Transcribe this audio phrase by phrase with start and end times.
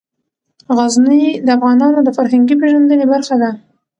[0.77, 3.51] غزني د افغانانو د فرهنګي پیژندنې برخه ده.